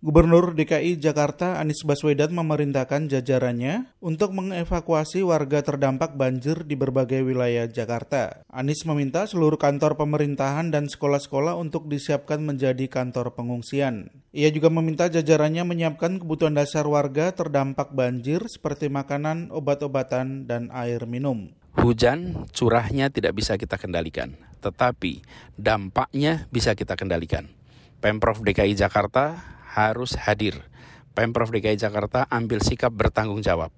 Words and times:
Gubernur 0.00 0.56
DKI 0.56 0.96
Jakarta 0.96 1.60
Anies 1.60 1.84
Baswedan 1.84 2.32
memerintahkan 2.32 3.12
jajarannya 3.12 4.00
untuk 4.00 4.32
mengevakuasi 4.32 5.20
warga 5.20 5.60
terdampak 5.60 6.16
banjir 6.16 6.64
di 6.64 6.72
berbagai 6.72 7.20
wilayah 7.20 7.68
Jakarta. 7.68 8.40
Anies 8.48 8.80
meminta 8.88 9.28
seluruh 9.28 9.60
kantor 9.60 10.00
pemerintahan 10.00 10.72
dan 10.72 10.88
sekolah-sekolah 10.88 11.52
untuk 11.60 11.84
disiapkan 11.92 12.40
menjadi 12.40 12.88
kantor 12.88 13.36
pengungsian. 13.36 14.08
Ia 14.32 14.48
juga 14.48 14.72
meminta 14.72 15.12
jajarannya 15.12 15.68
menyiapkan 15.68 16.16
kebutuhan 16.24 16.56
dasar 16.56 16.88
warga 16.88 17.36
terdampak 17.36 17.92
banjir 17.92 18.40
seperti 18.48 18.88
makanan, 18.88 19.52
obat-obatan, 19.52 20.48
dan 20.48 20.72
air 20.72 21.04
minum. 21.04 21.52
Hujan 21.76 22.48
curahnya 22.56 23.12
tidak 23.12 23.36
bisa 23.36 23.60
kita 23.60 23.76
kendalikan, 23.76 24.32
tetapi 24.64 25.20
dampaknya 25.60 26.48
bisa 26.48 26.72
kita 26.72 26.96
kendalikan. 26.96 27.52
Pemprov 28.00 28.40
DKI 28.40 28.72
Jakarta 28.80 29.59
harus 29.70 30.18
hadir. 30.18 30.66
Pemprov 31.14 31.54
DKI 31.54 31.78
Jakarta 31.78 32.26
ambil 32.30 32.62
sikap 32.62 32.90
bertanggung 32.94 33.42
jawab 33.42 33.70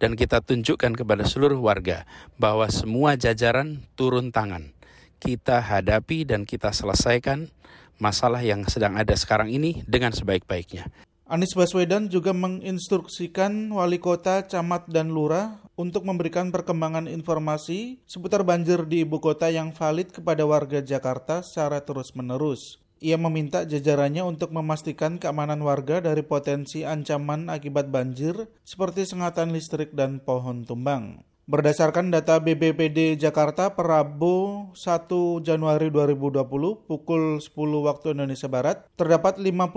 dan 0.00 0.16
kita 0.16 0.40
tunjukkan 0.40 0.96
kepada 0.96 1.28
seluruh 1.28 1.60
warga 1.60 2.08
bahwa 2.40 2.66
semua 2.72 3.14
jajaran 3.14 3.84
turun 3.94 4.32
tangan. 4.32 4.72
Kita 5.20 5.60
hadapi 5.60 6.24
dan 6.24 6.48
kita 6.48 6.72
selesaikan 6.72 7.52
masalah 8.00 8.40
yang 8.40 8.64
sedang 8.64 8.96
ada 8.96 9.12
sekarang 9.12 9.52
ini 9.52 9.84
dengan 9.84 10.16
sebaik-baiknya. 10.16 10.88
Anies 11.30 11.54
Baswedan 11.54 12.10
juga 12.10 12.34
menginstruksikan 12.34 13.70
wali 13.70 14.02
kota, 14.02 14.42
camat, 14.50 14.90
dan 14.90 15.14
lurah 15.14 15.62
untuk 15.78 16.02
memberikan 16.02 16.50
perkembangan 16.50 17.06
informasi 17.06 18.02
seputar 18.02 18.42
banjir 18.42 18.82
di 18.82 19.06
ibu 19.06 19.22
kota 19.22 19.46
yang 19.46 19.70
valid 19.70 20.10
kepada 20.10 20.42
warga 20.42 20.82
Jakarta 20.82 21.46
secara 21.46 21.86
terus-menerus. 21.86 22.79
Ia 23.00 23.16
meminta 23.16 23.64
jajarannya 23.64 24.20
untuk 24.20 24.52
memastikan 24.52 25.16
keamanan 25.16 25.64
warga 25.64 26.04
dari 26.04 26.20
potensi 26.20 26.84
ancaman 26.84 27.48
akibat 27.48 27.88
banjir 27.88 28.52
seperti 28.60 29.08
sengatan 29.08 29.56
listrik 29.56 29.96
dan 29.96 30.20
pohon 30.20 30.68
tumbang. 30.68 31.24
Berdasarkan 31.50 32.14
data 32.14 32.38
BBPD 32.38 33.18
Jakarta 33.18 33.74
per 33.74 33.90
Rabu 33.90 34.70
1 34.70 35.10
Januari 35.42 35.90
2020 35.90 36.46
pukul 36.86 37.42
10 37.42 37.50
waktu 37.90 38.14
Indonesia 38.14 38.46
Barat, 38.46 38.86
terdapat 38.94 39.34
55 39.34 39.74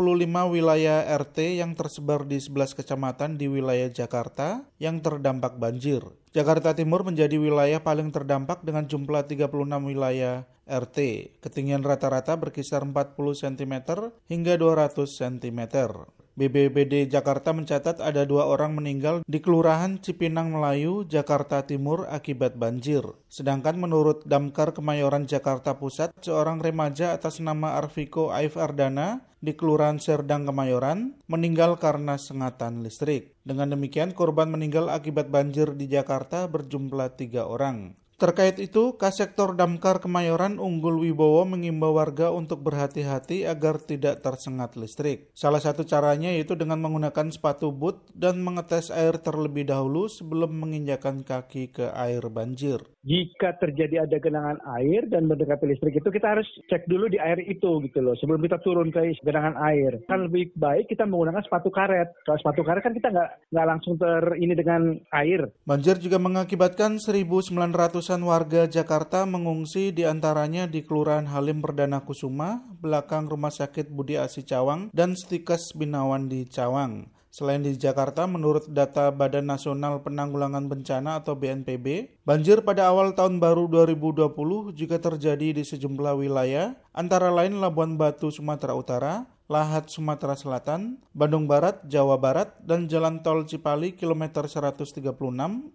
wilayah 0.54 1.02
RT 1.02 1.58
yang 1.58 1.74
tersebar 1.74 2.30
di 2.30 2.38
11 2.38 2.78
kecamatan 2.78 3.42
di 3.42 3.50
wilayah 3.50 3.90
Jakarta 3.90 4.70
yang 4.78 5.02
terdampak 5.02 5.58
banjir. 5.58 6.06
Jakarta 6.30 6.78
Timur 6.78 7.02
menjadi 7.10 7.42
wilayah 7.42 7.82
paling 7.82 8.14
terdampak 8.14 8.62
dengan 8.62 8.86
jumlah 8.86 9.26
36 9.26 9.50
wilayah 9.82 10.46
RT. 10.70 10.98
Ketinggian 11.42 11.82
rata-rata 11.82 12.38
berkisar 12.38 12.86
40 12.86 13.18
cm 13.18 13.74
hingga 14.30 14.62
200 14.62 15.10
cm. 15.10 15.62
BBBD 16.34 17.06
Jakarta 17.14 17.54
mencatat 17.54 18.02
ada 18.02 18.26
dua 18.26 18.50
orang 18.50 18.74
meninggal 18.74 19.22
di 19.30 19.38
Kelurahan 19.38 20.02
Cipinang 20.02 20.50
Melayu, 20.50 21.06
Jakarta 21.06 21.62
Timur 21.62 22.10
akibat 22.10 22.58
banjir. 22.58 23.06
Sedangkan 23.30 23.78
menurut 23.78 24.26
Damkar 24.26 24.74
Kemayoran 24.74 25.30
Jakarta 25.30 25.78
Pusat, 25.78 26.18
seorang 26.26 26.58
remaja 26.58 27.14
atas 27.14 27.38
nama 27.38 27.78
Arviko 27.78 28.34
Aif 28.34 28.58
Ardana 28.58 29.22
di 29.46 29.54
Kelurahan 29.54 30.02
Serdang 30.02 30.50
Kemayoran 30.50 31.14
meninggal 31.30 31.78
karena 31.78 32.18
sengatan 32.18 32.82
listrik. 32.82 33.38
Dengan 33.46 33.78
demikian, 33.78 34.18
korban 34.18 34.50
meninggal 34.50 34.90
akibat 34.90 35.30
banjir 35.30 35.78
di 35.78 35.86
Jakarta 35.86 36.50
berjumlah 36.50 37.14
tiga 37.14 37.46
orang. 37.46 37.94
Terkait 38.24 38.56
itu, 38.56 38.96
Kasektor 38.96 39.52
Damkar 39.52 40.00
Kemayoran 40.00 40.56
Unggul 40.56 40.96
Wibowo 41.04 41.44
mengimbau 41.44 41.92
warga 42.00 42.32
untuk 42.32 42.64
berhati-hati 42.64 43.44
agar 43.44 43.84
tidak 43.84 44.24
tersengat 44.24 44.80
listrik. 44.80 45.28
Salah 45.36 45.60
satu 45.60 45.84
caranya 45.84 46.32
yaitu 46.32 46.56
dengan 46.56 46.80
menggunakan 46.80 47.36
sepatu 47.36 47.76
boot 47.76 48.00
dan 48.16 48.40
mengetes 48.40 48.96
air 48.96 49.20
terlebih 49.20 49.68
dahulu 49.68 50.08
sebelum 50.08 50.56
menginjakan 50.56 51.28
kaki 51.28 51.76
ke 51.76 51.92
air 51.92 52.24
banjir. 52.32 52.80
Jika 53.04 53.60
terjadi 53.60 54.08
ada 54.08 54.16
genangan 54.16 54.64
air 54.80 55.04
dan 55.12 55.28
mendekati 55.28 55.68
listrik 55.68 56.00
itu 56.00 56.08
kita 56.08 56.40
harus 56.40 56.48
cek 56.72 56.88
dulu 56.88 57.12
di 57.12 57.20
air 57.20 57.36
itu 57.44 57.84
gitu 57.84 58.00
loh 58.00 58.16
sebelum 58.16 58.40
kita 58.40 58.64
turun 58.64 58.96
ke 58.96 59.20
genangan 59.20 59.60
air. 59.60 60.00
Kan 60.08 60.32
lebih 60.32 60.56
baik 60.56 60.88
kita 60.88 61.04
menggunakan 61.04 61.44
sepatu 61.44 61.68
karet. 61.68 62.16
Kalau 62.24 62.40
sepatu 62.40 62.64
karet 62.64 62.80
kan 62.80 62.96
kita 62.96 63.12
nggak 63.12 63.52
nggak 63.52 63.68
langsung 63.68 64.00
ter 64.00 64.24
ini 64.40 64.56
dengan 64.56 64.96
air. 65.12 65.52
Banjir 65.68 66.00
juga 66.00 66.16
mengakibatkan 66.16 66.96
1.900 66.96 67.52
ratusan 68.14 68.30
warga 68.30 68.70
Jakarta 68.70 69.26
mengungsi 69.26 69.90
di 69.90 70.06
antaranya 70.06 70.70
di 70.70 70.86
Kelurahan 70.86 71.26
Halim 71.34 71.66
Perdana 71.66 72.06
Kusuma, 72.06 72.62
belakang 72.78 73.26
Rumah 73.26 73.50
Sakit 73.50 73.90
Budi 73.90 74.22
Asi 74.22 74.46
Cawang, 74.46 74.94
dan 74.94 75.18
Stikes 75.18 75.74
Binawan 75.74 76.30
di 76.30 76.46
Cawang. 76.46 77.10
Selain 77.34 77.66
di 77.66 77.74
Jakarta, 77.74 78.30
menurut 78.30 78.70
data 78.70 79.10
Badan 79.10 79.50
Nasional 79.50 80.06
Penanggulangan 80.06 80.70
Bencana 80.70 81.26
atau 81.26 81.34
BNPB, 81.34 82.22
banjir 82.22 82.62
pada 82.62 82.94
awal 82.94 83.18
tahun 83.18 83.42
baru 83.42 83.66
2020 83.66 84.30
juga 84.78 85.02
terjadi 85.02 85.58
di 85.58 85.66
sejumlah 85.66 86.14
wilayah, 86.14 86.78
antara 86.94 87.34
lain 87.34 87.58
Labuan 87.58 87.98
Batu, 87.98 88.30
Sumatera 88.30 88.78
Utara, 88.78 89.26
Lahat 89.54 89.86
Sumatera 89.86 90.34
Selatan, 90.34 90.98
Bandung 91.14 91.46
Barat, 91.46 91.86
Jawa 91.86 92.18
Barat, 92.18 92.58
dan 92.66 92.90
Jalan 92.90 93.22
Tol 93.22 93.46
Cipali 93.46 93.94
kilometer 93.94 94.50
136 94.50 95.14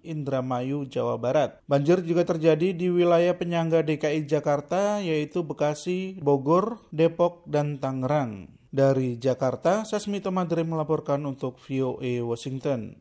Indramayu, 0.02 0.82
Jawa 0.90 1.14
Barat. 1.14 1.62
Banjir 1.70 2.02
juga 2.02 2.26
terjadi 2.26 2.74
di 2.74 2.90
wilayah 2.90 3.38
penyangga 3.38 3.86
DKI 3.86 4.26
Jakarta 4.26 4.98
yaitu 4.98 5.46
Bekasi, 5.46 6.18
Bogor, 6.18 6.82
Depok, 6.90 7.46
dan 7.46 7.78
Tangerang. 7.78 8.58
Dari 8.68 9.14
Jakarta, 9.14 9.86
Sasmito 9.86 10.28
Madre 10.28 10.60
melaporkan 10.60 11.22
untuk 11.24 11.56
VOA 11.62 12.20
Washington. 12.20 12.92